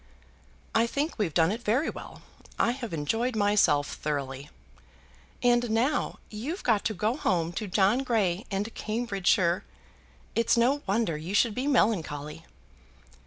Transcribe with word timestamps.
"I 0.73 0.87
think 0.87 1.19
we've 1.19 1.31
done 1.31 1.51
it 1.51 1.61
very 1.61 1.91
well. 1.91 2.23
I 2.57 2.71
have 2.71 2.91
enjoyed 2.91 3.35
myself 3.35 3.87
thoroughly." 3.93 4.49
"And 5.43 5.69
now 5.69 6.17
you've 6.31 6.63
got 6.63 6.83
to 6.85 6.95
go 6.95 7.15
home 7.15 7.51
to 7.53 7.67
John 7.67 7.99
Grey 7.99 8.43
and 8.49 8.73
Cambridgeshire! 8.73 9.63
It's 10.33 10.57
no 10.57 10.81
wonder 10.87 11.17
you 11.17 11.35
should 11.35 11.53
be 11.53 11.67
melancholy." 11.67 12.47